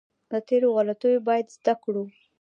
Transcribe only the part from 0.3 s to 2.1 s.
له تېرو غلطیو باید زده کړو.